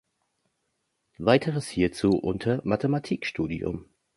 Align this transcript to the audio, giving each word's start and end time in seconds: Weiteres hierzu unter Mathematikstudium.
Weiteres 1.19 1.67
hierzu 1.69 2.09
unter 2.17 2.61
Mathematikstudium. 2.63 3.85